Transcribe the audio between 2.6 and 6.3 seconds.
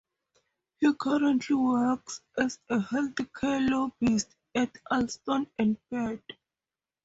a health care lobbyist at Alston and Bird.